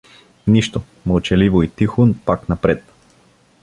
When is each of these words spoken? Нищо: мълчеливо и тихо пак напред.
Нищо: 0.47 0.81
мълчеливо 1.05 1.63
и 1.63 1.67
тихо 1.67 2.07
пак 2.25 2.49
напред. 2.49 2.83